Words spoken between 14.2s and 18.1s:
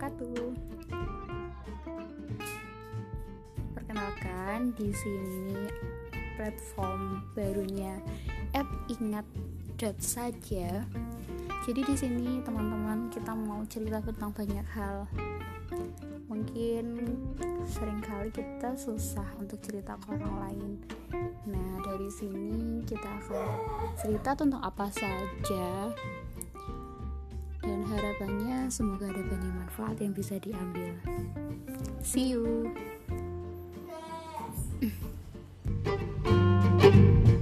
banyak hal. Mungkin sering